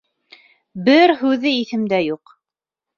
Бер 0.89 1.15
һүҙе 1.21 1.55
иҫемдә 1.61 2.05
юҡ! 2.11 2.39